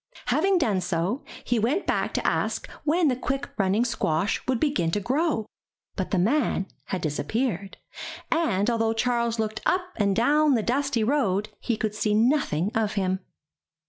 [0.25, 4.89] Having done so, he went back to ask when the quick running squash would begin
[4.89, 5.45] to grow.
[5.95, 7.77] But the man had disappeared,
[8.31, 12.71] and, al though Charles looked up and down the dusty road, he could see nothing
[12.73, 13.19] of him.